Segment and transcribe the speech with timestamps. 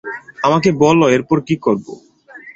[0.43, 1.93] আমাকে বলো এরপর কী করবো।